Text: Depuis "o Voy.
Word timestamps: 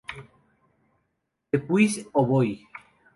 Depuis 1.53 2.07
"o 2.11 2.25
Voy. 2.25 2.65